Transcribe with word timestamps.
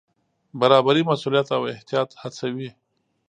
برابري 0.59 1.01
مسوولیت 1.09 1.47
او 1.57 1.61
احتیاط 1.73 2.09
هڅوي. 2.21 2.69